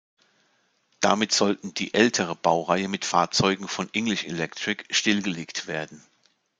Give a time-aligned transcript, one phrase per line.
[0.99, 6.03] Damit sollten die ältere Baureihe mit Fahrzeugen von English Electric stillgelegt werden.